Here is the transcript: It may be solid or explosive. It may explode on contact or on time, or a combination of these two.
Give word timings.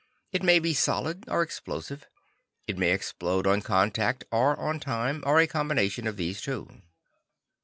It 0.31 0.41
may 0.41 0.57
be 0.57 0.73
solid 0.73 1.25
or 1.29 1.43
explosive. 1.43 2.07
It 2.65 2.75
may 2.75 2.91
explode 2.91 3.45
on 3.45 3.61
contact 3.61 4.23
or 4.31 4.59
on 4.59 4.79
time, 4.79 5.23
or 5.27 5.39
a 5.39 5.45
combination 5.45 6.07
of 6.07 6.17
these 6.17 6.41
two. 6.41 6.81